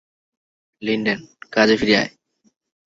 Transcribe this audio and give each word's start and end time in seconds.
Linden, 0.81 1.19
কাজে 1.53 1.75
ফিরে 1.79 1.95
আয়! 2.01 2.11